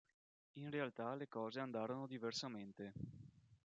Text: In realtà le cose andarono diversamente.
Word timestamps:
In 0.53 0.71
realtà 0.71 1.13
le 1.13 1.27
cose 1.27 1.59
andarono 1.59 2.07
diversamente. 2.07 2.91